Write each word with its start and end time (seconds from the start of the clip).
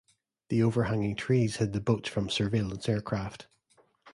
The 0.49 0.63
overhanging 0.63 1.15
trees 1.15 1.57
hid 1.57 1.73
the 1.73 1.79
boats 1.79 2.09
from 2.09 2.27
surveillance 2.27 2.89
aircraft. 2.89 3.45